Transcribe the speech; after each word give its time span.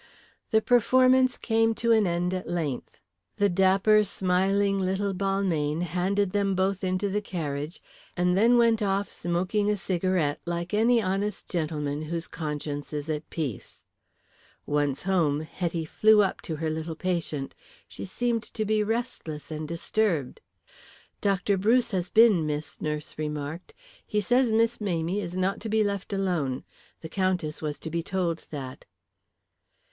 The 0.49 0.63
performance 0.63 1.37
came 1.37 1.75
to 1.75 1.91
an 1.91 2.07
end 2.07 2.33
at 2.33 2.49
length. 2.49 2.97
The 3.37 3.49
dapper, 3.49 4.03
smiling 4.03 4.79
little 4.79 5.13
Balmayne 5.13 5.81
handed 5.83 6.31
them 6.31 6.55
both 6.55 6.83
into 6.83 7.07
the 7.07 7.21
carriage 7.21 7.83
and 8.17 8.35
then 8.35 8.57
went 8.57 8.81
off 8.81 9.11
smoking 9.11 9.69
a 9.69 9.77
cigarette 9.77 10.41
like 10.43 10.73
any 10.73 11.03
honest 11.03 11.47
gentleman 11.47 12.01
whose 12.01 12.27
conscience 12.27 12.93
is 12.93 13.09
at 13.09 13.29
peace. 13.29 13.83
Once 14.65 15.03
home 15.03 15.41
Hetty 15.41 15.85
flew 15.85 16.23
up 16.23 16.41
to 16.49 16.55
her 16.55 16.71
little 16.71 16.95
patient. 16.95 17.53
She 17.87 18.03
seemed 18.05 18.41
to 18.55 18.65
be 18.65 18.81
restless 18.81 19.51
and 19.51 19.67
disturbed. 19.67 20.41
"Dr. 21.21 21.57
Bruce 21.57 21.91
has 21.91 22.09
been, 22.09 22.47
miss," 22.47 22.81
nurse 22.81 23.13
remarked. 23.19 23.75
"He 24.03 24.19
says 24.19 24.51
Miss 24.51 24.81
Mamie 24.81 25.21
is 25.21 25.37
not 25.37 25.59
to 25.59 25.69
be 25.69 25.83
left 25.83 26.11
alone. 26.11 26.63
The 27.01 27.09
Countess 27.09 27.61
was 27.61 27.77
to 27.77 27.91
be 27.91 28.01
told 28.01 28.47
that." 28.49 28.85